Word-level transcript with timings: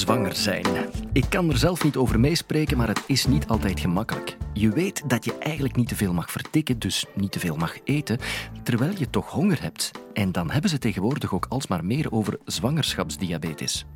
Zwanger 0.00 0.36
zijn. 0.36 0.64
Ik 1.12 1.24
kan 1.28 1.50
er 1.50 1.58
zelf 1.58 1.84
niet 1.84 1.96
over 1.96 2.20
meespreken, 2.20 2.76
maar 2.76 2.88
het 2.88 3.02
is 3.06 3.26
niet 3.26 3.46
altijd 3.46 3.80
gemakkelijk. 3.80 4.36
Je 4.52 4.70
weet 4.70 5.02
dat 5.06 5.24
je 5.24 5.38
eigenlijk 5.38 5.76
niet 5.76 5.88
te 5.88 5.96
veel 5.96 6.12
mag 6.12 6.30
vertikken, 6.30 6.78
dus 6.78 7.04
niet 7.14 7.32
te 7.32 7.38
veel 7.38 7.56
mag 7.56 7.76
eten, 7.84 8.18
terwijl 8.62 8.92
je 8.98 9.10
toch 9.10 9.30
honger 9.30 9.62
hebt. 9.62 9.90
En 10.12 10.32
dan 10.32 10.50
hebben 10.50 10.70
ze 10.70 10.78
tegenwoordig 10.78 11.34
ook 11.34 11.46
alsmaar 11.48 11.84
meer 11.84 12.12
over 12.12 12.38
zwangerschapsdiabetes. 12.44 13.86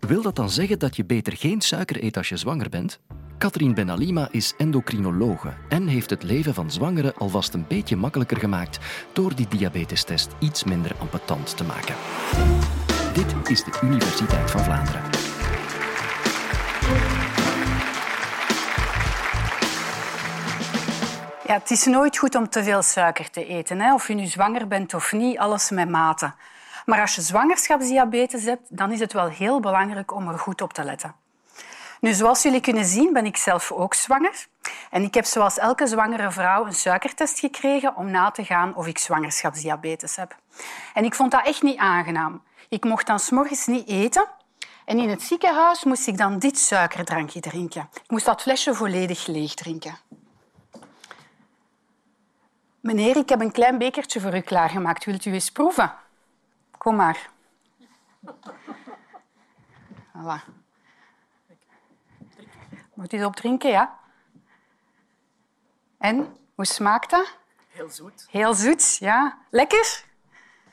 Wil 0.00 0.22
dat 0.22 0.36
dan 0.36 0.50
zeggen 0.50 0.78
dat 0.78 0.96
je 0.96 1.04
beter 1.04 1.36
geen 1.36 1.60
suiker 1.60 2.04
eet 2.04 2.16
als 2.16 2.28
je 2.28 2.36
zwanger 2.36 2.68
bent? 2.68 3.00
Katrien 3.38 3.74
Benalima 3.74 4.28
is 4.30 4.54
endocrinologe 4.58 5.52
en 5.68 5.86
heeft 5.86 6.10
het 6.10 6.22
leven 6.22 6.54
van 6.54 6.70
zwangeren 6.70 7.14
alvast 7.16 7.54
een 7.54 7.64
beetje 7.68 7.96
makkelijker 7.96 8.36
gemaakt 8.36 8.78
door 9.12 9.34
die 9.34 9.48
diabetestest 9.48 10.28
iets 10.38 10.64
minder 10.64 10.96
ambetant 10.98 11.56
te 11.56 11.64
maken. 11.64 11.94
Dit 13.12 13.34
is 13.50 13.64
de 13.64 13.78
Universiteit 13.82 14.50
van 14.50 14.60
Vlaanderen. 14.60 15.19
Ja, 21.50 21.56
het 21.56 21.70
is 21.70 21.84
nooit 21.84 22.18
goed 22.18 22.34
om 22.34 22.48
te 22.48 22.62
veel 22.62 22.82
suiker 22.82 23.30
te 23.30 23.46
eten. 23.46 23.80
Hè? 23.80 23.94
Of 23.94 24.08
je 24.08 24.14
nu 24.14 24.26
zwanger 24.26 24.66
bent 24.66 24.94
of 24.94 25.12
niet, 25.12 25.38
alles 25.38 25.70
met 25.70 25.88
mate. 25.88 26.32
Maar 26.84 27.00
als 27.00 27.14
je 27.14 27.20
zwangerschapsdiabetes 27.20 28.44
hebt, 28.44 28.62
dan 28.68 28.92
is 28.92 29.00
het 29.00 29.12
wel 29.12 29.28
heel 29.28 29.60
belangrijk 29.60 30.14
om 30.14 30.28
er 30.28 30.38
goed 30.38 30.60
op 30.60 30.72
te 30.72 30.84
letten. 30.84 31.14
Nu, 32.00 32.12
zoals 32.12 32.42
jullie 32.42 32.60
kunnen 32.60 32.84
zien, 32.84 33.12
ben 33.12 33.26
ik 33.26 33.36
zelf 33.36 33.72
ook 33.72 33.94
zwanger. 33.94 34.46
En 34.90 35.02
ik 35.02 35.14
heb 35.14 35.24
zoals 35.24 35.58
elke 35.58 35.86
zwangere 35.86 36.30
vrouw 36.30 36.66
een 36.66 36.74
suikertest 36.74 37.38
gekregen 37.38 37.96
om 37.96 38.10
na 38.10 38.30
te 38.30 38.44
gaan 38.44 38.74
of 38.74 38.86
ik 38.86 38.98
zwangerschapsdiabetes 38.98 40.16
heb. 40.16 40.36
En 40.94 41.04
ik 41.04 41.14
vond 41.14 41.30
dat 41.30 41.46
echt 41.46 41.62
niet 41.62 41.78
aangenaam. 41.78 42.42
Ik 42.68 42.84
mocht 42.84 43.06
dan 43.06 43.18
s'morgens 43.18 43.66
niet 43.66 43.88
eten. 43.88 44.24
En 44.84 44.98
in 44.98 45.08
het 45.08 45.22
ziekenhuis 45.22 45.84
moest 45.84 46.06
ik 46.06 46.18
dan 46.18 46.38
dit 46.38 46.58
suikerdrankje 46.58 47.40
drinken. 47.40 47.88
Ik 48.02 48.10
moest 48.10 48.26
dat 48.26 48.42
flesje 48.42 48.74
volledig 48.74 49.26
leeg 49.26 49.54
drinken. 49.54 49.98
Meneer, 52.80 53.16
ik 53.16 53.28
heb 53.28 53.40
een 53.40 53.52
klein 53.52 53.78
bekertje 53.78 54.20
voor 54.20 54.36
u 54.36 54.40
klaargemaakt. 54.40 55.04
Wilt 55.04 55.24
u 55.24 55.32
eens 55.32 55.52
proeven? 55.52 55.94
Kom 56.78 56.96
maar. 56.96 57.30
Voilà. 60.16 60.58
Moet 62.94 63.12
u 63.12 63.18
erop 63.18 63.36
drinken, 63.36 63.70
ja? 63.70 63.98
En? 65.98 66.36
Hoe 66.54 66.64
smaakt 66.66 67.10
dat? 67.10 67.36
Heel 67.68 67.90
zoet. 67.90 68.26
Heel 68.30 68.54
zoet, 68.54 68.96
ja. 68.96 69.38
Lekker? 69.50 70.04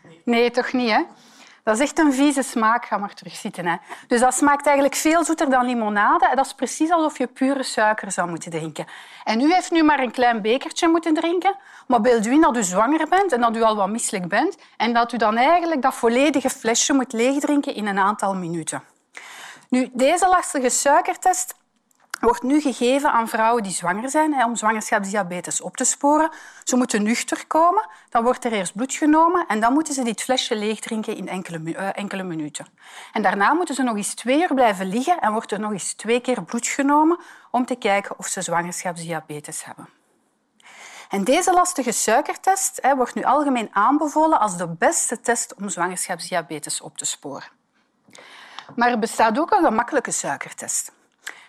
Nee, 0.01 0.21
nee 0.25 0.51
toch 0.51 0.73
niet, 0.73 0.89
hè? 0.89 1.03
Dat 1.67 1.75
is 1.75 1.81
echt 1.81 1.99
een 1.99 2.13
vieze 2.13 2.41
smaak. 2.41 2.85
Ga 2.85 2.97
maar 2.97 3.13
terug 3.13 3.35
zitten. 3.35 3.65
Hè. 3.65 3.75
Dus 4.07 4.19
dat 4.19 4.33
smaakt 4.33 4.65
eigenlijk 4.65 4.95
veel 4.95 5.23
zoeter 5.23 5.49
dan 5.49 5.65
limonade. 5.65 6.31
Dat 6.35 6.45
is 6.45 6.53
precies 6.53 6.91
alsof 6.91 7.17
je 7.17 7.27
pure 7.27 7.63
suiker 7.63 8.11
zou 8.11 8.29
moeten 8.29 8.51
drinken. 8.51 8.85
En 9.23 9.41
u 9.41 9.53
heeft 9.53 9.71
nu 9.71 9.83
maar 9.83 9.99
een 9.99 10.11
klein 10.11 10.41
bekertje 10.41 10.87
moeten 10.87 11.13
drinken. 11.13 11.55
Maar 11.87 12.01
beeld 12.01 12.25
u 12.25 12.31
in 12.31 12.41
dat 12.41 12.57
u 12.57 12.63
zwanger 12.63 13.07
bent 13.09 13.31
en 13.31 13.41
dat 13.41 13.55
u 13.55 13.61
al 13.61 13.75
wat 13.75 13.89
misselijk 13.89 14.27
bent. 14.27 14.57
En 14.77 14.93
dat 14.93 15.13
u 15.13 15.17
dan 15.17 15.37
eigenlijk 15.37 15.81
dat 15.81 15.93
volledige 15.93 16.49
flesje 16.49 16.93
moet 16.93 17.13
leegdrinken 17.13 17.75
in 17.75 17.87
een 17.87 17.99
aantal 17.99 18.35
minuten. 18.35 18.83
Nu, 19.69 19.89
deze 19.93 20.27
lastige 20.27 20.69
suikertest 20.69 21.55
wordt 22.19 22.43
nu 22.43 22.61
gegeven 22.61 23.11
aan 23.11 23.27
vrouwen 23.27 23.63
die 23.63 23.71
zwanger 23.71 24.09
zijn 24.09 24.43
om 24.43 24.55
zwangerschapsdiabetes 24.55 25.61
op 25.61 25.77
te 25.77 25.83
sporen. 25.83 26.29
Ze 26.63 26.75
moeten 26.75 27.03
nuchter 27.03 27.47
komen, 27.47 27.89
dan 28.09 28.23
wordt 28.23 28.45
er 28.45 28.51
eerst 28.51 28.75
bloed 28.75 28.93
genomen 28.93 29.45
en 29.47 29.59
dan 29.59 29.73
moeten 29.73 29.93
ze 29.93 30.03
dit 30.03 30.21
flesje 30.21 30.55
leegdrinken 30.55 31.15
in 31.15 31.27
enkele, 31.27 31.59
uh, 31.59 31.97
enkele 31.97 32.23
minuten. 32.23 32.67
En 33.13 33.21
daarna 33.21 33.53
moeten 33.53 33.75
ze 33.75 33.83
nog 33.83 33.95
eens 33.95 34.13
twee 34.13 34.41
uur 34.41 34.53
blijven 34.53 34.85
liggen 34.85 35.19
en 35.19 35.31
wordt 35.31 35.51
er 35.51 35.59
nog 35.59 35.71
eens 35.71 35.93
twee 35.93 36.19
keer 36.19 36.43
bloed 36.43 36.67
genomen 36.67 37.19
om 37.51 37.65
te 37.65 37.75
kijken 37.75 38.19
of 38.19 38.27
ze 38.27 38.41
zwangerschapsdiabetes 38.41 39.65
hebben. 39.65 39.89
En 41.09 41.23
deze 41.23 41.53
lastige 41.53 41.91
suikertest 41.91 42.79
hè, 42.81 42.95
wordt 42.95 43.15
nu 43.15 43.23
algemeen 43.23 43.69
aanbevolen 43.71 44.39
als 44.39 44.57
de 44.57 44.67
beste 44.67 45.19
test 45.19 45.55
om 45.55 45.69
zwangerschapsdiabetes 45.69 46.81
op 46.81 46.97
te 46.97 47.05
sporen. 47.05 47.47
Maar 48.75 48.89
er 48.89 48.99
bestaat 48.99 49.39
ook 49.39 49.51
een 49.51 49.63
gemakkelijke 49.63 50.11
suikertest. 50.11 50.91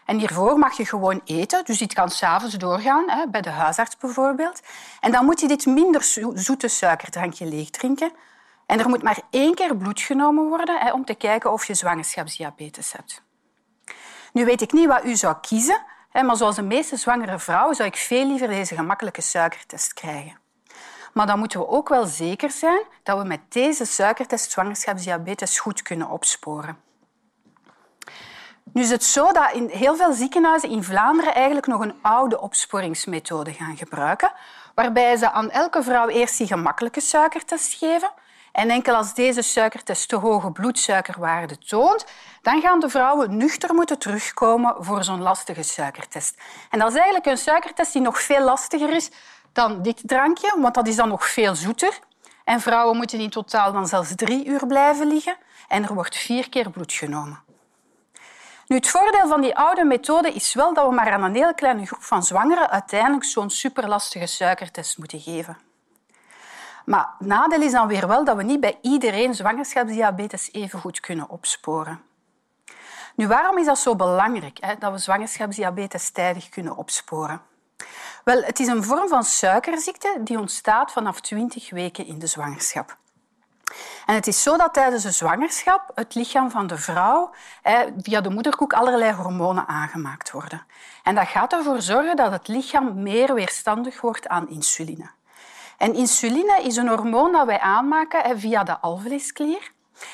En 0.08 0.18
hiervoor 0.18 0.58
mag 0.58 0.76
je 0.76 0.86
gewoon 0.86 1.20
eten, 1.24 1.64
dus 1.64 1.78
dit 1.78 1.94
kan 1.94 2.10
s'avonds 2.10 2.54
doorgaan, 2.54 3.10
hè, 3.10 3.26
bij 3.26 3.40
de 3.40 3.50
huisarts 3.50 3.96
bijvoorbeeld. 3.96 4.60
En 5.00 5.12
dan 5.12 5.24
moet 5.24 5.40
je 5.40 5.48
dit 5.48 5.66
minder 5.66 6.02
zoete 6.34 6.68
suikerdrankje 6.68 7.46
leeg 7.46 7.70
drinken. 7.70 8.12
En 8.66 8.78
er 8.78 8.88
moet 8.88 9.02
maar 9.02 9.20
één 9.30 9.54
keer 9.54 9.76
bloed 9.76 10.00
genomen 10.00 10.48
worden 10.48 10.78
hè, 10.78 10.92
om 10.92 11.04
te 11.04 11.14
kijken 11.14 11.52
of 11.52 11.66
je 11.66 11.74
zwangerschapsdiabetes 11.74 12.92
hebt. 12.92 13.22
Nu 14.32 14.44
weet 14.44 14.60
ik 14.60 14.72
niet 14.72 14.86
wat 14.86 15.04
u 15.04 15.16
zou 15.16 15.36
kiezen, 15.40 15.84
hè, 16.10 16.22
maar 16.22 16.36
zoals 16.36 16.56
de 16.56 16.62
meeste 16.62 16.96
zwangere 16.96 17.38
vrouwen 17.38 17.74
zou 17.74 17.88
ik 17.88 17.96
veel 17.96 18.26
liever 18.26 18.48
deze 18.48 18.74
gemakkelijke 18.74 19.22
suikertest 19.22 19.94
krijgen. 19.94 20.38
Maar 21.12 21.26
dan 21.26 21.38
moeten 21.38 21.60
we 21.60 21.68
ook 21.68 21.88
wel 21.88 22.06
zeker 22.06 22.50
zijn 22.50 22.82
dat 23.02 23.18
we 23.18 23.24
met 23.24 23.40
deze 23.48 23.84
suikertest 23.84 24.50
zwangerschapsdiabetes 24.50 25.58
goed 25.58 25.82
kunnen 25.82 26.08
opsporen. 26.08 26.87
Nu 28.72 28.82
is 28.82 28.90
het 28.90 29.04
zo 29.04 29.32
dat 29.32 29.52
in 29.52 29.68
heel 29.68 29.96
veel 29.96 30.12
ziekenhuizen 30.12 30.70
in 30.70 30.84
Vlaanderen 30.84 31.34
eigenlijk 31.34 31.66
nog 31.66 31.80
een 31.80 31.94
oude 32.02 32.40
opsporingsmethode 32.40 33.52
gaan 33.52 33.76
gebruiken, 33.76 34.32
waarbij 34.74 35.16
ze 35.16 35.30
aan 35.30 35.50
elke 35.50 35.82
vrouw 35.82 36.08
eerst 36.08 36.38
die 36.38 36.46
gemakkelijke 36.46 37.00
suikertest 37.00 37.74
geven. 37.74 38.10
En 38.52 38.70
enkel 38.70 38.94
als 38.94 39.14
deze 39.14 39.42
suikertest 39.42 40.08
te 40.08 40.16
hoge 40.16 40.50
bloedsuikerwaarde 40.50 41.58
toont, 41.58 42.06
dan 42.42 42.60
gaan 42.60 42.80
de 42.80 42.88
vrouwen 42.88 43.36
nuchter 43.36 43.74
moeten 43.74 43.98
terugkomen 43.98 44.76
voor 44.78 45.04
zo'n 45.04 45.22
lastige 45.22 45.62
suikertest. 45.62 46.40
En 46.70 46.78
dat 46.78 46.88
is 46.88 46.94
eigenlijk 46.94 47.26
een 47.26 47.38
suikertest 47.38 47.92
die 47.92 48.02
nog 48.02 48.22
veel 48.22 48.44
lastiger 48.44 48.90
is 48.94 49.10
dan 49.52 49.82
dit 49.82 50.00
drankje, 50.04 50.54
want 50.60 50.74
dat 50.74 50.88
is 50.88 50.96
dan 50.96 51.08
nog 51.08 51.28
veel 51.28 51.54
zoeter. 51.54 51.98
En 52.44 52.60
vrouwen 52.60 52.96
moeten 52.96 53.20
in 53.20 53.30
totaal 53.30 53.72
dan 53.72 53.86
zelfs 53.86 54.14
drie 54.14 54.46
uur 54.46 54.66
blijven 54.66 55.06
liggen 55.06 55.36
en 55.68 55.82
er 55.84 55.94
wordt 55.94 56.16
vier 56.16 56.48
keer 56.48 56.70
bloed 56.70 56.92
genomen. 56.92 57.47
Nu, 58.68 58.76
het 58.76 58.88
voordeel 58.88 59.28
van 59.28 59.40
die 59.40 59.56
oude 59.56 59.84
methode 59.84 60.32
is 60.32 60.54
wel 60.54 60.74
dat 60.74 60.88
we 60.88 60.94
maar 60.94 61.12
aan 61.12 61.22
een 61.22 61.34
heel 61.34 61.54
kleine 61.54 61.86
groep 61.86 62.02
van 62.02 62.22
zwangeren 62.22 62.70
uiteindelijk 62.70 63.24
zo'n 63.24 63.50
superlastige 63.50 64.26
suikertest 64.26 64.98
moeten 64.98 65.20
geven. 65.20 65.58
Maar 66.84 67.14
het 67.18 67.28
nadeel 67.28 67.62
is 67.62 67.72
dan 67.72 67.88
weer 67.88 68.08
wel 68.08 68.24
dat 68.24 68.36
we 68.36 68.42
niet 68.42 68.60
bij 68.60 68.78
iedereen 68.82 69.34
zwangerschapsdiabetes 69.34 70.52
even 70.52 70.78
goed 70.78 71.00
kunnen 71.00 71.28
opsporen. 71.28 72.02
Nu, 73.14 73.26
waarom 73.26 73.58
is 73.58 73.66
dat 73.66 73.78
zo 73.78 73.96
belangrijk, 73.96 74.58
hè, 74.60 74.74
dat 74.78 74.92
we 74.92 74.98
zwangerschapsdiabetes 74.98 76.10
tijdig 76.10 76.48
kunnen 76.48 76.76
opsporen? 76.76 77.42
Wel, 78.24 78.42
het 78.42 78.60
is 78.60 78.66
een 78.66 78.84
vorm 78.84 79.08
van 79.08 79.24
suikerziekte 79.24 80.16
die 80.20 80.38
ontstaat 80.38 80.92
vanaf 80.92 81.20
20 81.20 81.70
weken 81.70 82.06
in 82.06 82.18
de 82.18 82.26
zwangerschap. 82.26 82.96
En 84.06 84.14
het 84.14 84.26
is 84.26 84.42
zo 84.42 84.56
dat 84.56 84.74
tijdens 84.74 85.02
de 85.02 85.10
zwangerschap 85.10 85.90
het 85.94 86.14
lichaam 86.14 86.50
van 86.50 86.66
de 86.66 86.78
vrouw 86.78 87.30
via 87.98 88.20
de 88.20 88.30
moederkoek 88.30 88.72
allerlei 88.72 89.12
hormonen 89.12 89.68
aangemaakt 89.68 90.30
worden. 90.30 90.66
En 91.02 91.14
dat 91.14 91.28
gaat 91.28 91.52
ervoor 91.52 91.82
zorgen 91.82 92.16
dat 92.16 92.32
het 92.32 92.48
lichaam 92.48 93.02
meer 93.02 93.34
weerstandig 93.34 94.00
wordt 94.00 94.28
aan 94.28 94.48
insuline. 94.48 95.10
En 95.78 95.94
insuline 95.94 96.62
is 96.62 96.76
een 96.76 96.88
hormoon 96.88 97.32
dat 97.32 97.46
wij 97.46 97.60
aanmaken 97.60 98.40
via 98.40 98.62
de 98.62 98.78
alvleesklier 98.78 99.72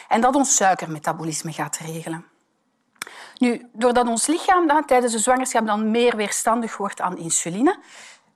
en 0.09 0.21
dat 0.21 0.35
ons 0.35 0.57
suikermetabolisme 0.57 1.53
gaat 1.53 1.77
regelen. 1.77 2.25
Nu, 3.39 3.69
doordat 3.73 4.09
ons 4.09 4.27
lichaam 4.27 4.67
dan, 4.67 4.85
tijdens 4.85 5.13
de 5.13 5.19
zwangerschap 5.19 5.67
dan 5.67 5.91
meer 5.91 6.17
weerstandig 6.17 6.77
wordt 6.77 7.01
aan 7.01 7.17
insuline, 7.17 7.79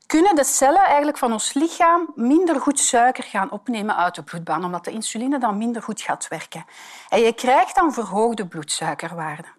kunnen 0.08 0.34
de 0.34 0.44
cellen 0.44 0.84
eigenlijk 0.84 1.19
van 1.19 1.32
ons 1.32 1.52
lichaam 1.52 2.12
minder 2.14 2.60
goed 2.60 2.80
suiker 2.80 3.24
gaan 3.24 3.50
opnemen 3.50 3.96
uit 3.96 4.14
de 4.14 4.22
bloedbaan, 4.22 4.64
omdat 4.64 4.84
de 4.84 4.90
insuline 4.90 5.38
dan 5.38 5.58
minder 5.58 5.82
goed 5.82 6.00
gaat 6.00 6.28
werken. 6.28 6.64
En 7.08 7.20
je 7.20 7.32
krijgt 7.32 7.75
dan 7.75 7.93
verhoogde 7.93 8.46
bloedsuikerwaarden. 8.46 9.52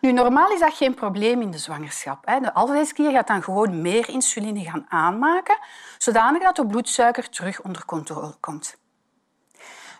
Nu, 0.00 0.12
normaal 0.12 0.50
is 0.50 0.60
dat 0.60 0.74
geen 0.74 0.94
probleem 0.94 1.40
in 1.40 1.50
de 1.50 1.58
zwangerschap. 1.58 2.26
De 2.26 2.54
alvleesklier 2.54 3.10
gaat 3.10 3.26
dan 3.26 3.42
gewoon 3.42 3.82
meer 3.82 4.08
insuline 4.08 4.64
gaan 4.64 4.86
aanmaken, 4.88 5.58
zodanig 5.98 6.42
dat 6.42 6.56
de 6.56 6.66
bloedsuiker 6.66 7.28
terug 7.28 7.62
onder 7.62 7.84
controle 7.84 8.34
komt. 8.40 8.81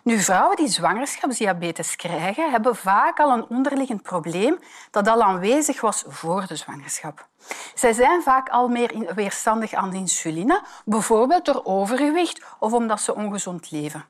Nu, 0.03 0.19
vrouwen 0.19 0.55
die 0.55 0.67
zwangerschapsdiabetes 0.67 1.95
krijgen, 1.95 2.51
hebben 2.51 2.75
vaak 2.75 3.19
al 3.19 3.31
een 3.31 3.45
onderliggend 3.49 4.01
probleem 4.01 4.59
dat 4.91 5.07
al 5.07 5.23
aanwezig 5.23 5.81
was 5.81 6.03
voor 6.07 6.45
de 6.47 6.55
zwangerschap. 6.55 7.27
Zij 7.75 7.93
zijn 7.93 8.21
vaak 8.21 8.49
al 8.49 8.67
meer 8.67 9.11
weerstandig 9.15 9.73
aan 9.73 9.89
de 9.89 9.97
insuline, 9.97 10.61
bijvoorbeeld 10.85 11.45
door 11.45 11.61
overgewicht 11.63 12.43
of 12.59 12.73
omdat 12.73 13.01
ze 13.01 13.15
ongezond 13.15 13.71
leven. 13.71 14.05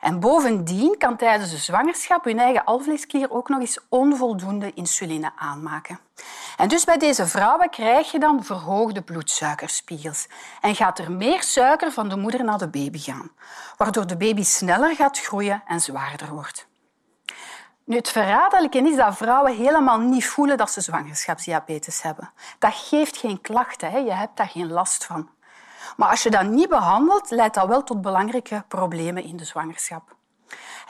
En 0.00 0.20
bovendien 0.20 0.98
kan 0.98 1.16
tijdens 1.16 1.50
de 1.50 1.56
zwangerschap 1.56 2.24
hun 2.24 2.38
eigen 2.38 2.64
alvleesklier 2.64 3.30
ook 3.30 3.48
nog 3.48 3.60
eens 3.60 3.78
onvoldoende 3.88 4.72
insuline 4.74 5.32
aanmaken. 5.36 5.98
En 6.60 6.68
dus 6.68 6.84
bij 6.84 6.98
deze 6.98 7.26
vrouwen 7.26 7.70
krijg 7.70 8.10
je 8.10 8.18
dan 8.18 8.44
verhoogde 8.44 9.02
bloedsuikerspiegels 9.02 10.26
en 10.60 10.74
gaat 10.74 10.98
er 10.98 11.12
meer 11.12 11.42
suiker 11.42 11.92
van 11.92 12.08
de 12.08 12.16
moeder 12.16 12.44
naar 12.44 12.58
de 12.58 12.68
baby 12.68 12.98
gaan, 12.98 13.30
waardoor 13.76 14.06
de 14.06 14.16
baby 14.16 14.42
sneller 14.42 14.94
gaat 14.94 15.18
groeien 15.18 15.62
en 15.66 15.80
zwaarder 15.80 16.28
wordt. 16.28 16.68
Nu, 17.84 17.96
het 17.96 18.10
verraderlijke 18.10 18.78
is 18.78 18.96
dat 18.96 19.16
vrouwen 19.16 19.56
helemaal 19.56 19.98
niet 19.98 20.26
voelen 20.26 20.56
dat 20.56 20.70
ze 20.70 20.80
zwangerschapsdiabetes 20.80 22.02
hebben. 22.02 22.32
Dat 22.58 22.74
geeft 22.74 23.16
geen 23.16 23.40
klachten, 23.40 23.90
hè? 23.90 23.98
je 23.98 24.12
hebt 24.12 24.36
daar 24.36 24.48
geen 24.48 24.72
last 24.72 25.04
van. 25.04 25.30
Maar 25.96 26.08
als 26.08 26.22
je 26.22 26.30
dat 26.30 26.46
niet 26.46 26.68
behandelt, 26.68 27.30
leidt 27.30 27.54
dat 27.54 27.68
wel 27.68 27.82
tot 27.82 28.00
belangrijke 28.00 28.64
problemen 28.68 29.24
in 29.24 29.36
de 29.36 29.44
zwangerschap. 29.44 30.18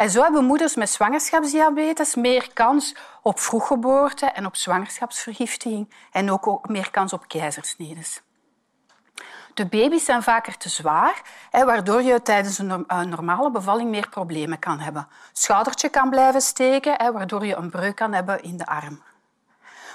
En 0.00 0.10
zo 0.10 0.22
hebben 0.22 0.44
moeders 0.44 0.74
met 0.74 0.90
zwangerschapsdiabetes 0.90 2.14
meer 2.14 2.50
kans 2.52 2.94
op 3.22 3.40
vroeggeboorte 3.40 4.26
en 4.26 4.46
op 4.46 4.56
zwangerschapsvergiftiging 4.56 5.94
en 6.10 6.30
ook 6.30 6.68
meer 6.68 6.90
kans 6.90 7.12
op 7.12 7.28
keizersnedes. 7.28 8.22
De 9.54 9.66
baby's 9.66 10.04
zijn 10.04 10.22
vaker 10.22 10.56
te 10.56 10.68
zwaar, 10.68 11.22
waardoor 11.50 12.02
je 12.02 12.22
tijdens 12.22 12.58
een 12.58 12.86
normale 13.08 13.50
bevalling 13.50 13.90
meer 13.90 14.08
problemen 14.08 14.58
kan 14.58 14.78
hebben. 14.78 15.08
Schoudertje 15.32 15.88
kan 15.88 16.10
blijven 16.10 16.40
steken, 16.40 17.12
waardoor 17.12 17.46
je 17.46 17.56
een 17.56 17.70
breuk 17.70 17.96
kan 17.96 18.12
hebben 18.12 18.42
in 18.42 18.56
de 18.56 18.66
arm. 18.66 19.02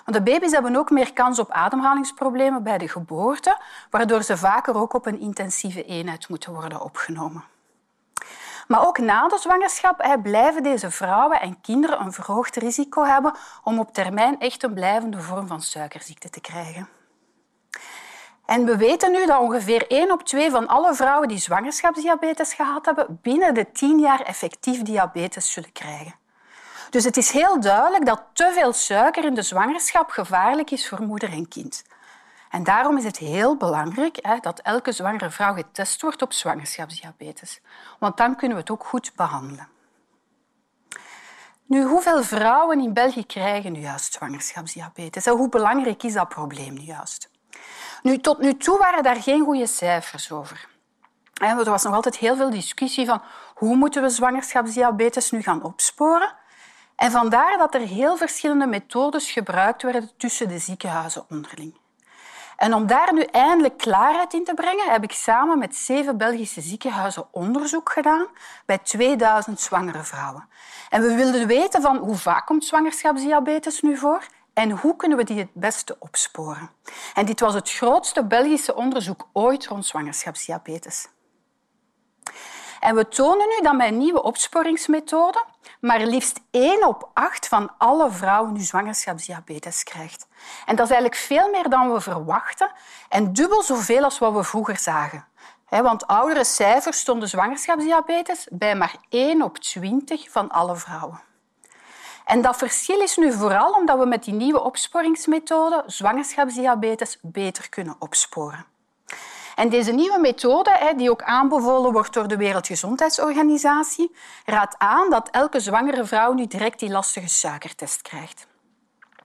Want 0.05 0.17
de 0.17 0.31
baby's 0.31 0.51
hebben 0.51 0.75
ook 0.75 0.89
meer 0.89 1.13
kans 1.13 1.39
op 1.39 1.51
ademhalingsproblemen 1.51 2.63
bij 2.63 2.77
de 2.77 2.87
geboorte, 2.87 3.61
waardoor 3.89 4.23
ze 4.23 4.37
vaker 4.37 4.75
ook 4.75 4.93
op 4.93 5.05
een 5.05 5.19
intensieve 5.19 5.83
eenheid 5.83 6.29
moeten 6.29 6.53
worden 6.53 6.81
opgenomen. 6.81 7.43
Maar 8.67 8.87
ook 8.87 8.97
na 8.97 9.27
de 9.27 9.37
zwangerschap 9.37 10.19
blijven 10.23 10.63
deze 10.63 10.91
vrouwen 10.91 11.41
en 11.41 11.61
kinderen 11.61 12.01
een 12.01 12.13
verhoogd 12.13 12.55
risico 12.55 13.03
hebben 13.03 13.33
om 13.63 13.79
op 13.79 13.93
termijn 13.93 14.39
echt 14.39 14.63
een 14.63 14.73
blijvende 14.73 15.21
vorm 15.21 15.47
van 15.47 15.61
suikerziekte 15.61 16.29
te 16.29 16.41
krijgen. 16.41 16.89
En 18.45 18.65
we 18.65 18.77
weten 18.77 19.11
nu 19.11 19.25
dat 19.25 19.39
ongeveer 19.39 19.87
1 19.87 20.11
op 20.11 20.23
2 20.23 20.49
van 20.51 20.67
alle 20.67 20.93
vrouwen 20.93 21.27
die 21.27 21.37
zwangerschapsdiabetes 21.37 22.53
gehad 22.53 22.85
hebben, 22.85 23.19
binnen 23.21 23.53
de 23.53 23.71
10 23.71 23.99
jaar 23.99 24.21
effectief 24.21 24.81
diabetes 24.81 25.51
zullen 25.51 25.71
krijgen. 25.71 26.15
Dus 26.89 27.03
het 27.03 27.17
is 27.17 27.31
heel 27.31 27.59
duidelijk 27.59 28.05
dat 28.05 28.21
te 28.33 28.51
veel 28.53 28.73
suiker 28.73 29.25
in 29.25 29.33
de 29.33 29.41
zwangerschap 29.41 30.09
gevaarlijk 30.09 30.71
is 30.71 30.89
voor 30.89 31.01
moeder 31.01 31.31
en 31.31 31.47
kind. 31.47 31.83
En 32.49 32.63
daarom 32.63 32.97
is 32.97 33.03
het 33.03 33.17
heel 33.17 33.57
belangrijk 33.57 34.17
hè, 34.21 34.37
dat 34.39 34.59
elke 34.59 34.91
zwangere 34.91 35.29
vrouw 35.29 35.53
getest 35.53 36.01
wordt 36.01 36.21
op 36.21 36.33
zwangerschapsdiabetes. 36.33 37.61
Want 37.99 38.17
dan 38.17 38.35
kunnen 38.35 38.57
we 38.57 38.61
het 38.61 38.71
ook 38.71 38.85
goed 38.85 39.11
behandelen. 39.15 39.67
Nu, 41.67 41.83
hoeveel 41.83 42.23
vrouwen 42.23 42.79
in 42.79 42.93
België 42.93 43.25
krijgen 43.25 43.71
nu 43.71 43.79
juist 43.79 44.13
zwangerschapsdiabetes? 44.13 45.25
En 45.25 45.33
hoe 45.33 45.49
belangrijk 45.49 46.03
is 46.03 46.13
dat 46.13 46.29
probleem 46.29 46.73
nu 46.73 46.81
juist? 46.81 47.29
Nu, 48.01 48.17
tot 48.17 48.39
nu 48.39 48.57
toe 48.57 48.77
waren 48.77 49.03
daar 49.03 49.21
geen 49.21 49.43
goede 49.43 49.67
cijfers 49.67 50.31
over. 50.31 50.67
Er 51.33 51.69
was 51.69 51.83
nog 51.83 51.93
altijd 51.93 52.17
heel 52.17 52.35
veel 52.35 52.49
discussie 52.49 53.05
van 53.05 53.21
hoe 53.53 53.75
moeten 53.75 54.01
we 54.01 54.09
zwangerschapsdiabetes 54.09 55.31
nu 55.31 55.41
gaan 55.41 55.63
opsporen. 55.63 56.33
En 56.95 57.11
vandaar 57.11 57.57
dat 57.57 57.73
er 57.73 57.81
heel 57.81 58.17
verschillende 58.17 58.67
methodes 58.67 59.31
gebruikt 59.31 59.81
werden 59.81 60.11
tussen 60.17 60.47
de 60.47 60.59
ziekenhuizen 60.59 61.25
onderling. 61.29 61.77
En 62.57 62.73
om 62.73 62.87
daar 62.87 63.13
nu 63.13 63.21
eindelijk 63.21 63.77
klaarheid 63.77 64.33
in 64.33 64.43
te 64.43 64.53
brengen, 64.53 64.91
heb 64.91 65.03
ik 65.03 65.11
samen 65.11 65.59
met 65.59 65.75
zeven 65.75 66.17
Belgische 66.17 66.61
ziekenhuizen 66.61 67.27
onderzoek 67.31 67.91
gedaan 67.91 68.25
bij 68.65 68.77
2000 68.77 69.59
zwangere 69.59 70.03
vrouwen. 70.03 70.47
En 70.89 71.01
we 71.01 71.15
wilden 71.15 71.47
weten 71.47 71.81
van 71.81 71.97
hoe 71.97 72.15
vaak 72.15 72.45
komt 72.45 72.65
zwangerschapsdiabetes 72.65 73.81
nu 73.81 73.97
voor 73.97 74.23
en 74.53 74.71
hoe 74.71 74.95
kunnen 74.95 75.17
we 75.17 75.23
die 75.23 75.39
het 75.39 75.53
beste 75.53 75.95
opsporen. 75.99 76.69
En 77.13 77.25
dit 77.25 77.39
was 77.39 77.53
het 77.53 77.71
grootste 77.71 78.25
Belgische 78.25 78.75
onderzoek 78.75 79.27
ooit 79.33 79.67
rond 79.67 79.85
zwangerschapsdiabetes. 79.85 81.07
En 82.85 82.95
we 82.95 83.07
tonen 83.07 83.47
nu 83.47 83.61
dat 83.61 83.73
met 83.73 83.87
een 83.87 83.97
nieuwe 83.97 84.23
opsporingsmethode 84.23 85.43
maar 85.79 85.99
liefst 85.99 86.39
1 86.51 86.87
op 86.87 87.09
8 87.13 87.47
van 87.47 87.71
alle 87.77 88.11
vrouwen 88.11 88.53
nu 88.53 88.59
zwangerschapsdiabetes 88.59 89.83
krijgt. 89.83 90.27
En 90.65 90.75
dat 90.75 90.85
is 90.85 90.91
eigenlijk 90.91 91.21
veel 91.21 91.49
meer 91.49 91.69
dan 91.69 91.93
we 91.93 92.01
verwachten 92.01 92.71
en 93.09 93.33
dubbel 93.33 93.63
zoveel 93.63 94.03
als 94.03 94.19
wat 94.19 94.33
we 94.33 94.43
vroeger 94.43 94.77
zagen. 94.77 95.25
Want 95.69 96.07
oudere 96.07 96.43
cijfers 96.43 96.99
stonden 96.99 97.29
zwangerschapsdiabetes 97.29 98.47
bij 98.51 98.75
maar 98.75 98.95
1 99.09 99.41
op 99.41 99.57
20 99.57 100.31
van 100.31 100.49
alle 100.49 100.75
vrouwen. 100.75 101.21
En 102.25 102.41
dat 102.41 102.57
verschil 102.57 103.01
is 103.01 103.17
nu 103.17 103.33
vooral 103.33 103.71
omdat 103.71 103.99
we 103.99 104.05
met 104.05 104.23
die 104.23 104.33
nieuwe 104.33 104.63
opsporingsmethode 104.63 105.83
zwangerschapsdiabetes 105.85 107.17
beter 107.21 107.69
kunnen 107.69 107.95
opsporen. 107.99 108.74
En 109.55 109.69
deze 109.69 109.91
nieuwe 109.91 110.19
methode, 110.19 110.93
die 110.97 111.09
ook 111.09 111.21
aanbevolen 111.21 111.91
wordt 111.91 112.13
door 112.13 112.27
de 112.27 112.37
Wereldgezondheidsorganisatie, 112.37 114.15
raadt 114.45 114.75
aan 114.77 115.09
dat 115.09 115.29
elke 115.29 115.59
zwangere 115.59 116.05
vrouw 116.05 116.33
nu 116.33 116.47
direct 116.47 116.79
die 116.79 116.89
lastige 116.89 117.29
suikertest 117.29 118.01
krijgt. 118.01 118.47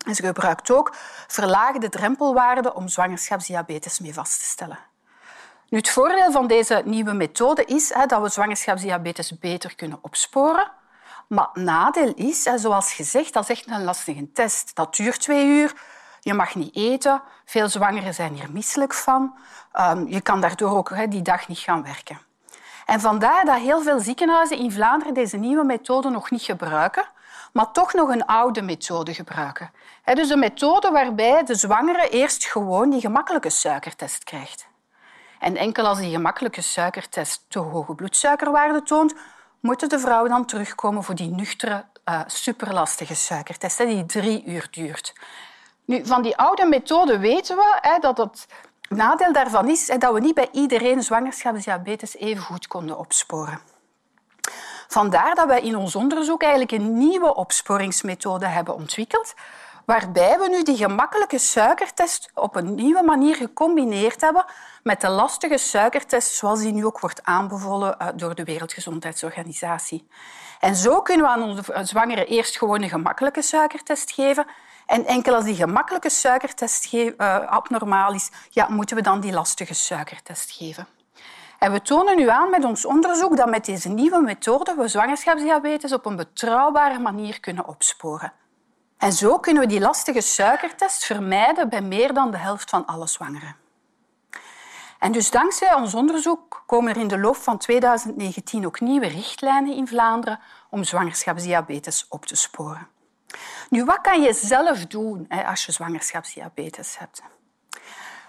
En 0.07 0.15
ze 0.15 0.23
gebruikt 0.23 0.71
ook 0.71 0.95
verlaagde 1.27 1.89
drempelwaarden 1.89 2.75
om 2.75 2.89
zwangerschapsdiabetes 2.89 3.99
mee 3.99 4.15
vast 4.15 4.39
te 4.39 4.45
stellen. 4.45 4.79
Nu, 5.69 5.79
het 5.79 5.91
voordeel 5.91 6.33
van 6.33 6.47
deze 6.47 6.83
nieuwe 6.85 7.13
methode 7.13 7.65
is 7.65 7.95
dat 8.07 8.23
we 8.23 8.29
zwangerschapsdiabetes 8.29 9.39
beter 9.39 9.75
kunnen 9.75 9.99
opsporen. 10.01 10.71
Maar 11.27 11.49
het 11.53 11.63
nadeel 11.63 12.13
is, 12.15 12.43
zoals 12.43 12.93
gezegd, 12.93 13.33
dat 13.33 13.43
is 13.43 13.49
echt 13.49 13.71
een 13.71 13.85
lastige 13.85 14.33
test. 14.33 14.75
Dat 14.75 14.97
duurt 14.97 15.21
twee 15.21 15.47
uur. 15.47 15.75
Je 16.21 16.35
mag 16.35 16.55
niet 16.55 16.77
eten. 16.77 17.23
Veel 17.45 17.69
zwangeren 17.69 18.15
zijn 18.15 18.35
hier 18.35 18.51
misselijk 18.53 18.95
van. 18.95 19.35
Ehm, 19.73 20.07
je 20.07 20.21
kan 20.21 20.41
daardoor 20.41 20.77
ook 20.77 21.11
die 21.11 21.23
dag 21.23 21.49
niet 21.49 21.59
gaan 21.59 21.83
werken. 21.83 22.19
En 22.87 23.01
vandaar 23.01 23.45
dat 23.45 23.57
heel 23.57 23.83
veel 23.83 24.01
ziekenhuizen 24.01 24.59
in 24.59 24.73
Vlaanderen 24.73 25.15
deze 25.15 25.37
nieuwe 25.37 25.65
methode 25.65 26.11
nog 26.11 26.31
niet 26.31 26.43
gebruiken, 26.43 27.05
maar 27.53 27.73
toch 27.73 27.93
nog 27.93 28.09
een 28.09 28.27
oude 28.27 28.63
methode 28.63 29.15
gebruiken. 29.15 29.71
Dus 30.05 30.31
een 30.31 30.39
methode 30.39 30.91
waarbij 30.91 31.45
de 31.45 31.55
zwangere 31.55 32.09
eerst 32.09 32.47
gewoon 32.47 32.91
die 32.91 33.01
gemakkelijke 33.01 33.51
suikertest 33.51 34.25
krijgt. 34.25 34.69
En 35.39 35.57
enkel 35.57 35.87
als 35.87 35.99
die 35.99 36.11
gemakkelijke 36.11 36.63
suikertest 36.63 37.45
te 37.49 37.59
hoge 37.59 37.95
bloedsuikerwaarde 37.95 38.83
toont, 38.83 39.15
moeten 39.61 39.89
de 39.89 39.99
vrouwen 39.99 40.31
dan 40.31 40.45
terugkomen 40.45 41.05
voor 41.05 41.15
die 41.15 41.31
nuchtere, 41.31 41.85
uh, 42.05 42.21
superlastige 42.27 43.15
suikertest, 43.15 43.79
die 43.79 44.07
drie 44.07 44.45
uur 44.45 44.69
duurt. 44.71 45.15
Nu, 45.91 46.07
van 46.07 46.23
die 46.23 46.37
oude 46.37 46.67
methode 46.67 47.19
weten 47.19 47.57
we 47.57 47.79
hè, 47.81 47.99
dat 47.99 48.19
het 48.19 48.47
nadeel 48.89 49.33
daarvan 49.33 49.69
is 49.69 49.89
hè, 49.89 49.99
dat 49.99 50.13
we 50.13 50.21
niet 50.21 50.35
bij 50.35 50.49
iedereen 50.53 51.03
zwangerschapsdiabetes 51.03 52.17
even 52.17 52.43
goed 52.43 52.67
konden 52.67 52.99
opsporen. 52.99 53.61
Vandaar 54.89 55.35
dat 55.35 55.47
wij 55.47 55.61
in 55.61 55.77
ons 55.77 55.97
onderzoek 55.97 56.43
eigenlijk 56.43 56.73
een 56.73 56.99
nieuwe 56.99 57.35
opsporingsmethode 57.35 58.47
hebben 58.47 58.75
ontwikkeld, 58.75 59.35
waarbij 59.85 60.39
we 60.39 60.49
nu 60.49 60.63
die 60.63 60.77
gemakkelijke 60.77 61.39
suikertest 61.39 62.31
op 62.35 62.57
een 62.57 62.75
nieuwe 62.75 63.03
manier 63.03 63.37
gecombineerd 63.37 64.21
hebben 64.21 64.45
met 64.83 65.01
de 65.01 65.09
lastige 65.09 65.59
suikertest 65.59 66.35
zoals 66.35 66.61
die 66.61 66.73
nu 66.73 66.85
ook 66.85 67.01
wordt 67.01 67.25
aanbevolen 67.25 67.99
eh, 67.99 68.09
door 68.15 68.35
de 68.35 68.45
Wereldgezondheidsorganisatie. 68.45 70.09
En 70.61 70.77
zo 70.77 71.03
kunnen 71.03 71.27
we 71.27 71.33
aan 71.33 71.43
onze 71.43 71.63
zwangeren 71.83 72.27
eerst 72.27 72.59
gewoon 72.59 72.83
een 72.83 72.89
gemakkelijke 72.89 73.43
suikertest 73.43 74.13
geven 74.13 74.47
en 74.91 75.07
enkel 75.07 75.35
als 75.35 75.45
die 75.45 75.55
gemakkelijke 75.55 76.11
suikertest 76.11 76.93
uh, 76.93 77.39
abnormaal 77.47 78.13
is, 78.13 78.31
ja, 78.49 78.69
moeten 78.69 78.97
we 78.97 79.03
dan 79.03 79.21
die 79.21 79.33
lastige 79.33 79.75
suikertest 79.75 80.51
geven. 80.51 80.87
En 81.59 81.73
we 81.73 81.83
tonen 81.83 82.17
nu 82.17 82.29
aan 82.29 82.51
met 82.51 82.65
ons 82.65 82.85
onderzoek 82.85 83.37
dat 83.37 83.49
met 83.49 83.65
deze 83.65 83.89
nieuwe 83.89 84.21
methode 84.21 84.75
we 84.75 84.89
zwangerschapsdiabetes 84.89 85.93
op 85.93 86.07
een 86.07 86.17
betrouwbare 86.17 86.99
manier 86.99 87.41
kunnen 87.41 87.67
opsporen. 87.67 88.33
En 88.99 89.13
zo 89.13 89.39
kunnen 89.39 89.63
we 89.63 89.69
die 89.69 89.81
lastige 89.81 90.21
suikertest 90.21 91.05
vermijden 91.05 91.69
bij 91.69 91.83
meer 91.83 92.15
dan 92.15 92.31
de 92.31 92.39
helft 92.39 92.71
van 92.71 92.87
alle 92.87 93.07
zwangeren. 93.07 93.57
En 94.99 95.13
dus 95.13 95.31
dankzij 95.31 95.75
ons 95.75 95.95
onderzoek 95.95 96.63
komen 96.67 96.95
er 96.95 97.01
in 97.01 97.09
de 97.09 97.19
loop 97.19 97.37
van 97.37 97.59
2019 97.59 98.67
ook 98.67 98.81
nieuwe 98.81 99.07
richtlijnen 99.07 99.77
in 99.77 99.89
Vlaanderen 99.89 100.41
om 100.71 100.85
zwangerschapsdiabetes 100.85 102.07
op 102.09 102.27
te 102.27 102.37
sporen. 102.37 102.89
Nu, 103.71 103.85
wat 103.85 104.01
kan 104.01 104.23
je 104.23 104.33
zelf 104.33 104.87
doen 104.87 105.29
als 105.29 105.67
je 105.67 105.73
zwangerschapsdiabetes 105.73 106.99
hebt? 106.99 107.23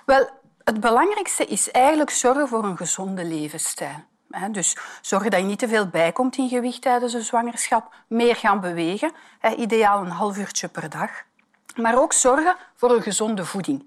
Wel, 0.05 0.29
het 0.63 0.79
belangrijkste 0.79 1.45
is 1.45 1.71
eigenlijk 1.71 2.09
zorgen 2.09 2.47
voor 2.47 2.63
een 2.63 2.77
gezonde 2.77 3.25
levensstijl. 3.25 4.03
Dus 4.51 4.77
zorgen 5.01 5.31
dat 5.31 5.39
je 5.39 5.45
niet 5.45 5.59
te 5.59 5.67
veel 5.67 5.87
bijkomt 5.87 6.37
in 6.37 6.49
gewicht 6.49 6.81
tijdens 6.81 7.11
de 7.11 7.21
zwangerschap. 7.21 7.93
Meer 8.07 8.35
gaan 8.35 8.59
bewegen, 8.59 9.11
ideaal 9.57 10.01
een 10.01 10.11
half 10.11 10.37
uurtje 10.37 10.67
per 10.67 10.89
dag. 10.89 11.23
Maar 11.75 11.97
ook 11.97 12.13
zorgen 12.13 12.55
voor 12.75 12.91
een 12.91 13.01
gezonde 13.01 13.45
voeding. 13.45 13.79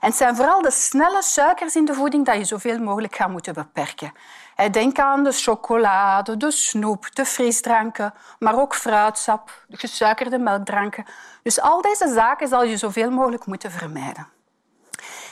En 0.00 0.08
het 0.08 0.18
zijn 0.18 0.36
vooral 0.36 0.62
de 0.62 0.70
snelle 0.70 1.22
suikers 1.22 1.76
in 1.76 1.84
de 1.84 1.94
voeding 1.94 2.26
dat 2.26 2.36
je 2.36 2.44
zoveel 2.44 2.78
mogelijk 2.78 3.16
gaat 3.16 3.28
moeten 3.28 3.54
beperken. 3.54 4.12
Denk 4.70 4.98
aan 4.98 5.24
de 5.24 5.32
chocolade, 5.32 6.36
de 6.36 6.50
snoep, 6.50 7.14
de 7.14 7.24
frisdranken, 7.24 8.14
maar 8.38 8.60
ook 8.60 8.74
fruitsap, 8.74 9.64
gesuikerde 9.70 10.38
melkdranken. 10.38 11.04
Dus 11.42 11.60
al 11.60 11.82
deze 11.82 12.12
zaken 12.12 12.48
zal 12.48 12.64
je 12.64 12.76
zoveel 12.76 13.10
mogelijk 13.10 13.46
moeten 13.46 13.70
vermijden. 13.70 14.28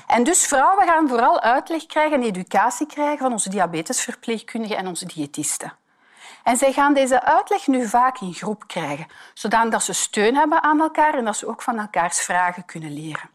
En 0.07 0.23
dus 0.25 0.47
vrouwen 0.47 0.87
gaan 0.87 1.09
vooral 1.09 1.41
uitleg 1.41 1.87
krijgen 1.87 2.21
en 2.21 2.27
educatie 2.27 2.87
krijgen 2.87 3.19
van 3.19 3.33
onze 3.33 3.49
diabetesverpleegkundigen 3.49 4.77
en 4.77 4.87
onze 4.87 5.07
diëtisten. 5.07 5.73
En 6.43 6.57
zij 6.57 6.73
gaan 6.73 6.95
deze 6.95 7.23
uitleg 7.23 7.67
nu 7.67 7.89
vaak 7.89 8.21
in 8.21 8.35
groep 8.35 8.67
krijgen, 8.67 9.07
zodat 9.35 9.83
ze 9.83 9.93
steun 9.93 10.35
hebben 10.35 10.63
aan 10.63 10.81
elkaar 10.81 11.15
en 11.15 11.25
dat 11.25 11.37
ze 11.37 11.47
ook 11.47 11.63
van 11.63 11.79
elkaars 11.79 12.21
vragen 12.21 12.65
kunnen 12.65 12.93
leren. 12.93 13.31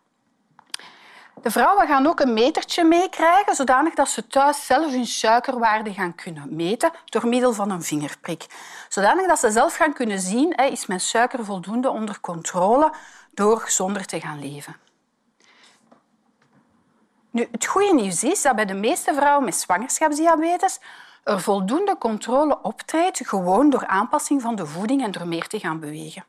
De 1.41 1.51
vrouwen 1.51 1.87
gaan 1.87 2.07
ook 2.07 2.19
een 2.19 2.33
metertje 2.33 2.83
meekrijgen, 2.83 3.55
zodanig 3.55 3.93
dat 3.93 4.09
ze 4.09 4.27
thuis 4.27 4.65
zelf 4.65 4.91
hun 4.91 5.05
suikerwaarde 5.05 5.93
gaan 5.93 6.15
kunnen 6.15 6.55
meten 6.55 6.91
door 7.05 7.27
middel 7.27 7.53
van 7.53 7.69
een 7.69 7.83
vingerprik. 7.83 8.45
Zodanig 8.89 9.27
dat 9.27 9.39
ze 9.39 9.51
zelf 9.51 9.75
gaan 9.75 9.93
kunnen 9.93 10.19
zien, 10.19 10.51
is 10.55 10.85
mijn 10.85 10.99
suiker 10.99 11.45
voldoende 11.45 11.89
onder 11.89 12.19
controle 12.19 12.93
door 13.33 13.59
gezonder 13.59 14.05
te 14.05 14.19
gaan 14.19 14.39
leven. 14.39 14.75
Nu, 17.31 17.47
het 17.51 17.65
goede 17.65 17.93
nieuws 17.93 18.23
is 18.23 18.41
dat 18.41 18.55
bij 18.55 18.65
de 18.65 18.73
meeste 18.73 19.13
vrouwen 19.13 19.45
met 19.45 19.55
zwangerschapsdiabetes 19.55 20.79
er 21.27 21.41
voldoende 21.41 21.97
controle 21.97 22.61
optreedt, 22.61 23.27
gewoon 23.27 23.69
door 23.69 23.87
aanpassing 23.87 24.41
van 24.41 24.55
de 24.55 24.65
voeding 24.65 25.03
en 25.03 25.11
door 25.11 25.27
meer 25.27 25.47
te 25.47 25.59
gaan 25.59 25.79
bewegen. 25.79 26.25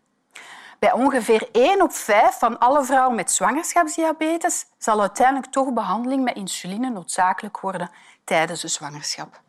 Bij 0.79 0.93
ongeveer 0.93 1.49
1 1.53 1.83
op 1.83 1.93
5 1.93 2.39
van 2.39 2.59
alle 2.59 2.85
vrouwen 2.85 3.17
met 3.17 3.31
zwangerschapsdiabetes 3.31 4.65
zal 4.79 5.01
uiteindelijk 5.01 5.53
toch 5.53 5.73
behandeling 5.73 6.25
met 6.25 6.37
insuline 6.37 6.91
noodzakelijk 6.91 7.61
worden 7.61 7.91
tijdens 8.25 8.61
de 8.61 8.69
zwangerschap. 8.69 9.41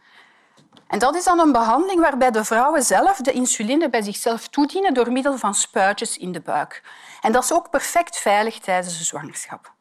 En 0.87 0.99
dat 0.99 1.15
is 1.15 1.23
dan 1.23 1.39
een 1.39 1.51
behandeling 1.51 2.01
waarbij 2.01 2.31
de 2.31 2.43
vrouwen 2.43 2.83
zelf 2.83 3.17
de 3.17 3.31
insuline 3.31 3.89
bij 3.89 4.01
zichzelf 4.01 4.47
toedienen 4.47 4.93
door 4.93 5.11
middel 5.11 5.37
van 5.37 5.55
spuitjes 5.55 6.17
in 6.17 6.31
de 6.31 6.41
buik. 6.41 6.83
En 7.21 7.31
dat 7.31 7.43
is 7.43 7.53
ook 7.53 7.69
perfect 7.69 8.17
veilig 8.17 8.59
tijdens 8.59 8.97
de 8.97 9.03
zwangerschap. 9.03 9.77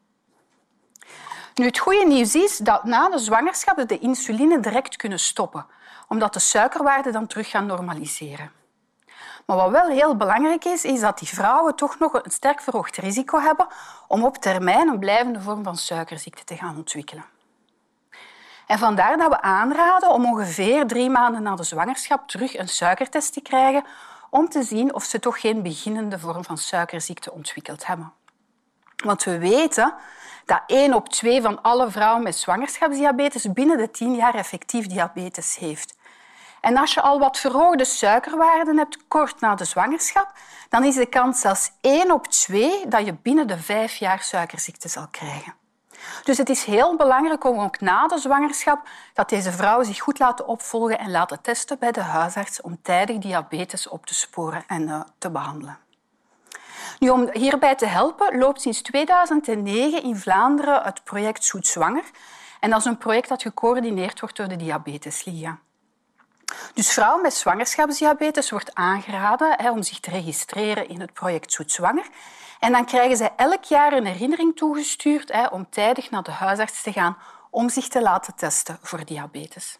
Nu, 1.58 1.66
het 1.66 1.78
goede 1.78 2.06
nieuws 2.06 2.34
is 2.34 2.56
dat 2.56 2.84
na 2.84 3.08
de 3.08 3.18
zwangerschap 3.18 3.88
de 3.88 3.98
insuline 3.98 4.60
direct 4.60 4.96
kunnen 4.96 5.18
stoppen, 5.18 5.66
omdat 6.08 6.32
de 6.32 6.38
suikerwaarden 6.38 7.12
dan 7.12 7.26
terug 7.26 7.50
gaan 7.50 7.66
normaliseren. 7.66 8.52
Maar 9.46 9.56
wat 9.56 9.70
wel 9.70 9.88
heel 9.88 10.16
belangrijk 10.16 10.64
is, 10.64 10.84
is 10.84 11.00
dat 11.00 11.18
die 11.18 11.28
vrouwen 11.28 11.74
toch 11.74 11.98
nog 11.98 12.12
een 12.12 12.30
sterk 12.30 12.60
verhoogd 12.60 12.96
risico 12.96 13.40
hebben 13.40 13.66
om 14.08 14.24
op 14.24 14.36
termijn 14.36 14.88
een 14.88 14.98
blijvende 14.98 15.40
vorm 15.40 15.64
van 15.64 15.76
suikerziekte 15.76 16.44
te 16.44 16.56
gaan 16.56 16.76
ontwikkelen. 16.76 17.24
En 18.66 18.78
vandaar 18.78 19.16
dat 19.16 19.28
we 19.28 19.40
aanraden 19.40 20.10
om 20.10 20.24
ongeveer 20.24 20.86
drie 20.86 21.10
maanden 21.10 21.42
na 21.42 21.54
de 21.54 21.62
zwangerschap 21.62 22.28
terug 22.28 22.58
een 22.58 22.68
suikertest 22.68 23.32
te 23.32 23.40
krijgen 23.40 23.84
om 24.30 24.48
te 24.48 24.62
zien 24.62 24.94
of 24.94 25.04
ze 25.04 25.18
toch 25.18 25.40
geen 25.40 25.62
beginnende 25.62 26.18
vorm 26.18 26.44
van 26.44 26.58
suikerziekte 26.58 27.32
ontwikkeld 27.32 27.86
hebben. 27.86 28.12
Want 29.04 29.24
we 29.24 29.38
weten 29.38 29.94
dat 30.48 30.62
één 30.66 30.94
op 30.94 31.08
twee 31.08 31.42
van 31.42 31.62
alle 31.62 31.90
vrouwen 31.90 32.22
met 32.22 32.36
zwangerschapsdiabetes 32.36 33.52
binnen 33.52 33.76
de 33.76 33.90
tien 33.90 34.14
jaar 34.14 34.34
effectief 34.34 34.86
diabetes 34.86 35.56
heeft. 35.56 35.96
En 36.60 36.76
als 36.76 36.94
je 36.94 37.00
al 37.00 37.18
wat 37.18 37.38
verhoogde 37.38 37.84
suikerwaarden 37.84 38.76
hebt 38.76 39.08
kort 39.08 39.40
na 39.40 39.54
de 39.54 39.64
zwangerschap, 39.64 40.32
dan 40.68 40.84
is 40.84 40.94
de 40.94 41.06
kans 41.06 41.40
zelfs 41.40 41.70
één 41.80 42.10
op 42.10 42.26
twee 42.26 42.88
dat 42.88 43.06
je 43.06 43.14
binnen 43.22 43.46
de 43.46 43.58
vijf 43.58 43.96
jaar 43.96 44.22
suikerziekte 44.22 44.88
zal 44.88 45.06
krijgen. 45.10 45.54
Dus 46.24 46.38
het 46.38 46.48
is 46.48 46.64
heel 46.64 46.96
belangrijk 46.96 47.44
om 47.44 47.58
ook 47.58 47.80
na 47.80 48.06
de 48.06 48.18
zwangerschap 48.18 48.88
dat 49.14 49.28
deze 49.28 49.52
vrouwen 49.52 49.86
zich 49.86 49.98
goed 49.98 50.18
laten 50.18 50.46
opvolgen 50.46 50.98
en 50.98 51.10
laten 51.10 51.40
testen 51.40 51.78
bij 51.78 51.92
de 51.92 52.00
huisarts 52.00 52.60
om 52.60 52.78
tijdig 52.82 53.18
diabetes 53.18 53.88
op 53.88 54.06
te 54.06 54.14
sporen 54.14 54.64
en 54.66 54.82
uh, 54.82 55.00
te 55.18 55.30
behandelen. 55.30 55.78
Nu, 56.98 57.08
om 57.08 57.28
hierbij 57.32 57.74
te 57.74 57.86
helpen 57.86 58.38
loopt 58.38 58.60
sinds 58.60 58.82
2009 58.82 60.02
in 60.02 60.16
Vlaanderen 60.16 60.82
het 60.82 61.04
project 61.04 61.44
Zoet 61.44 61.66
Zwanger. 61.66 62.04
En 62.60 62.70
dat 62.70 62.78
is 62.78 62.84
een 62.84 62.98
project 62.98 63.28
dat 63.28 63.42
gecoördineerd 63.42 64.20
wordt 64.20 64.36
door 64.36 64.48
de 64.48 64.56
Diabetesliga. 64.56 65.58
Dus 66.74 66.92
vrouwen 66.92 67.22
met 67.22 67.34
zwangerschapsdiabetes 67.34 68.50
wordt 68.50 68.74
aangeraden 68.74 69.54
hè, 69.56 69.70
om 69.70 69.82
zich 69.82 70.00
te 70.00 70.10
registreren 70.10 70.88
in 70.88 71.00
het 71.00 71.12
project 71.12 71.52
Zoet 71.52 71.72
Zwanger. 71.72 72.06
En 72.58 72.72
dan 72.72 72.84
krijgen 72.84 73.16
ze 73.16 73.30
elk 73.36 73.64
jaar 73.64 73.92
een 73.92 74.06
herinnering 74.06 74.56
toegestuurd 74.56 75.32
hè, 75.32 75.46
om 75.46 75.70
tijdig 75.70 76.10
naar 76.10 76.22
de 76.22 76.30
huisarts 76.30 76.82
te 76.82 76.92
gaan 76.92 77.16
om 77.50 77.68
zich 77.68 77.88
te 77.88 78.02
laten 78.02 78.34
testen 78.34 78.78
voor 78.82 79.04
diabetes. 79.04 79.78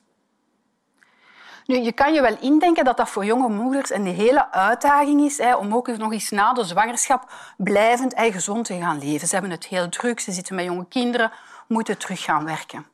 Nu, 1.69 1.77
je 1.77 1.93
kan 1.93 2.13
je 2.13 2.21
wel 2.21 2.37
indenken 2.41 2.85
dat 2.85 2.97
dat 2.97 3.09
voor 3.09 3.25
jonge 3.25 3.49
moeders 3.49 3.91
een 3.91 4.07
hele 4.07 4.53
uitdaging 4.53 5.21
is 5.21 5.39
hè, 5.39 5.55
om 5.55 5.75
ook 5.75 5.97
nog 5.97 6.13
eens 6.13 6.31
na 6.31 6.53
de 6.53 6.65
zwangerschap 6.65 7.33
blijvend 7.57 8.15
en 8.15 8.33
gezond 8.33 8.65
te 8.65 8.79
gaan 8.79 8.99
leven. 8.99 9.29
Ze 9.29 9.35
hebben 9.35 9.53
het 9.53 9.67
heel 9.67 9.89
druk, 9.89 10.21
ze 10.21 10.33
zitten 10.33 10.55
met 10.55 10.65
jonge 10.65 10.87
kinderen, 10.89 11.33
moeten 11.67 11.99
terug 11.99 12.23
gaan 12.23 12.45
werken. 12.45 12.87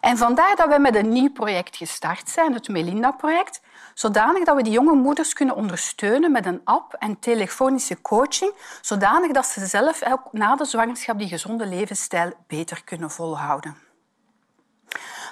En 0.00 0.16
vandaar 0.16 0.56
dat 0.56 0.68
we 0.68 0.78
met 0.78 0.94
een 0.94 1.08
nieuw 1.08 1.32
project 1.32 1.76
gestart 1.76 2.28
zijn, 2.28 2.52
het 2.52 2.68
Melinda-project, 2.68 3.60
zodanig 3.94 4.44
dat 4.44 4.56
we 4.56 4.62
die 4.62 4.72
jonge 4.72 4.94
moeders 4.94 5.32
kunnen 5.32 5.54
ondersteunen 5.54 6.32
met 6.32 6.46
een 6.46 6.60
app 6.64 6.94
en 6.94 7.18
telefonische 7.18 8.00
coaching, 8.00 8.52
zodanig 8.80 9.32
dat 9.32 9.46
ze 9.46 9.66
zelf 9.66 10.02
ook 10.10 10.32
na 10.32 10.56
de 10.56 10.64
zwangerschap 10.64 11.18
die 11.18 11.28
gezonde 11.28 11.66
levensstijl 11.66 12.32
beter 12.46 12.84
kunnen 12.84 13.10
volhouden. 13.10 13.87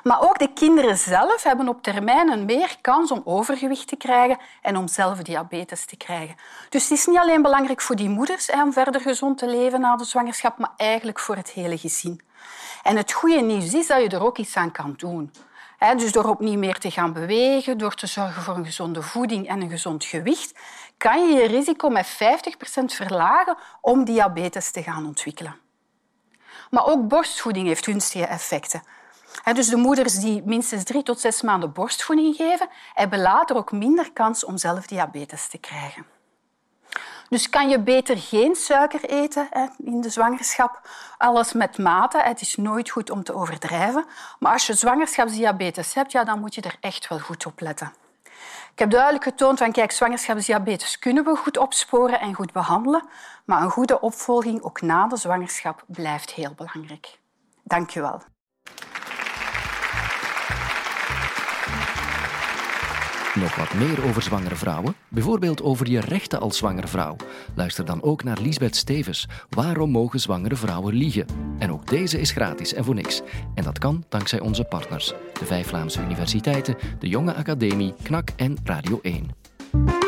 Maar 0.07 0.21
ook 0.21 0.39
de 0.39 0.53
kinderen 0.53 0.97
zelf 0.99 1.43
hebben 1.43 1.69
op 1.69 1.83
termijn 1.83 2.31
een 2.31 2.45
meer 2.45 2.77
kans 2.81 3.11
om 3.11 3.23
overgewicht 3.25 3.89
te 3.89 3.97
krijgen 3.97 4.39
en 4.63 4.77
om 4.77 4.89
zelf 4.89 5.19
diabetes 5.19 5.85
te 5.85 5.97
krijgen. 5.97 6.37
Dus 6.69 6.83
het 6.83 6.99
is 6.99 7.07
niet 7.07 7.19
alleen 7.19 7.43
belangrijk 7.43 7.81
voor 7.81 7.97
die 7.97 8.09
moeders 8.09 8.51
om 8.51 8.73
verder 8.73 9.01
gezond 9.01 9.39
te 9.39 9.47
leven 9.47 9.81
na 9.81 9.97
de 9.97 10.05
zwangerschap, 10.05 10.59
maar 10.59 10.71
eigenlijk 10.77 11.19
voor 11.19 11.37
het 11.37 11.51
hele 11.51 11.79
gezin. 11.79 12.21
En 12.83 12.97
het 12.97 13.13
goede 13.13 13.41
nieuws 13.41 13.75
is 13.75 13.87
dat 13.87 14.03
je 14.03 14.09
er 14.09 14.25
ook 14.25 14.39
iets 14.39 14.57
aan 14.57 14.73
kan 14.73 14.95
doen. 14.97 15.33
Dus 15.97 16.13
door 16.13 16.25
opnieuw 16.25 16.59
meer 16.59 16.79
te 16.79 16.91
gaan 16.91 17.13
bewegen, 17.13 17.79
door 17.79 17.95
te 17.95 18.07
zorgen 18.07 18.43
voor 18.43 18.57
een 18.57 18.65
gezonde 18.65 19.03
voeding 19.03 19.49
en 19.49 19.61
een 19.61 19.71
gezond 19.71 20.05
gewicht, 20.05 20.59
kan 20.97 21.29
je 21.29 21.35
je 21.35 21.47
risico 21.47 21.89
met 21.89 22.07
50% 22.07 22.17
verlagen 22.85 23.57
om 23.81 24.05
diabetes 24.05 24.71
te 24.71 24.83
gaan 24.83 25.07
ontwikkelen. 25.07 25.57
Maar 26.71 26.87
ook 26.87 27.09
borstvoeding 27.09 27.67
heeft 27.67 27.85
gunstige 27.85 28.27
effecten. 28.27 28.83
Dus 29.52 29.69
de 29.69 29.76
moeders 29.76 30.14
die 30.14 30.43
minstens 30.45 30.85
drie 30.85 31.02
tot 31.02 31.21
zes 31.21 31.43
maanden 31.43 31.73
borstvoeding 31.73 32.37
geven, 32.37 32.69
hebben 32.95 33.21
later 33.21 33.57
ook 33.57 33.73
minder 33.73 34.12
kans 34.12 34.45
om 34.45 34.57
zelf 34.57 34.87
diabetes 34.87 35.49
te 35.49 35.59
krijgen. 35.59 36.07
Dus 37.28 37.49
kan 37.49 37.69
je 37.69 37.81
beter 37.81 38.19
geen 38.19 38.55
suiker 38.55 39.05
eten 39.05 39.49
in 39.78 40.00
de 40.00 40.11
zwangerschap. 40.11 40.88
Alles 41.19 41.52
met 41.52 41.78
mate. 41.78 42.19
Het 42.19 42.40
is 42.40 42.57
nooit 42.57 42.90
goed 42.90 43.11
om 43.11 43.23
te 43.23 43.35
overdrijven. 43.35 44.05
Maar 44.38 44.52
als 44.52 44.66
je 44.66 44.75
zwangerschapsdiabetes 44.75 45.95
hebt, 45.95 46.12
ja, 46.12 46.25
dan 46.25 46.40
moet 46.40 46.55
je 46.55 46.61
er 46.61 46.76
echt 46.81 47.09
wel 47.09 47.19
goed 47.19 47.47
op 47.47 47.61
letten. 47.61 47.93
Ik 48.73 48.83
heb 48.83 48.90
duidelijk 48.90 49.25
getoond 49.25 49.59
van 49.59 49.73
kijk, 49.73 49.93
zwangerschapsdiabetes 49.93 50.99
kunnen 50.99 51.25
we 51.25 51.37
goed 51.37 51.59
opsporen 51.59 52.21
en 52.21 52.35
goed 52.35 52.52
behandelen, 52.52 53.09
maar 53.45 53.62
een 53.62 53.71
goede 53.71 54.00
opvolging 54.00 54.62
ook 54.62 54.81
na 54.81 55.07
de 55.07 55.16
zwangerschap 55.16 55.85
blijft 55.87 56.31
heel 56.31 56.52
belangrijk. 56.57 57.19
Dank 57.62 57.90
je 57.90 58.00
wel. 58.00 58.23
Nog 63.37 63.57
wat 63.57 63.75
meer 63.75 64.05
over 64.05 64.23
zwangere 64.23 64.55
vrouwen? 64.55 64.95
Bijvoorbeeld 65.09 65.62
over 65.62 65.90
je 65.90 66.00
rechten 66.00 66.40
als 66.40 66.57
zwangere 66.57 66.87
vrouw. 66.87 67.16
Luister 67.55 67.85
dan 67.85 68.02
ook 68.02 68.25
naar 68.25 68.38
Lisbeth 68.40 68.76
Stevens. 68.76 69.28
Waarom 69.49 69.90
mogen 69.90 70.21
zwangere 70.21 70.57
vrouwen 70.57 70.95
liegen? 70.95 71.26
En 71.59 71.73
ook 71.73 71.87
deze 71.87 72.21
is 72.21 72.31
gratis 72.31 72.75
en 72.75 72.85
voor 72.85 72.95
niks. 72.95 73.23
En 73.55 73.64
dat 73.64 73.78
kan 73.78 74.05
dankzij 74.09 74.40
onze 74.40 74.64
partners. 74.64 75.12
De 75.38 75.45
vijf 75.45 75.66
Vlaamse 75.66 76.02
universiteiten, 76.02 76.76
de 76.99 77.09
Jonge 77.09 77.35
Academie, 77.35 77.95
KNAK 78.02 78.28
en 78.37 78.57
Radio 78.64 78.99
1. 79.02 80.06